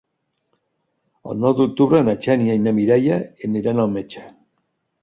El 1.33 1.37
nou 1.43 1.53
d'octubre 1.59 2.01
na 2.09 2.17
Xènia 2.27 2.59
i 2.61 2.65
na 2.65 2.75
Mireia 2.81 3.21
aniran 3.51 3.85
al 3.87 3.97
metge. 3.99 4.31